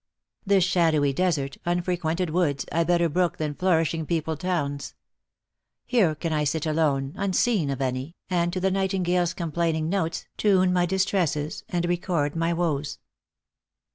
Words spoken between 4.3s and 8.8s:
towns: Here can I sit alone, unseen of any, And to the